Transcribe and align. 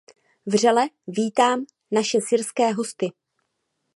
Vřele 0.45 0.87
vítám 1.07 1.65
naše 1.91 2.17
syrské 2.29 2.71
hosty! 2.73 3.11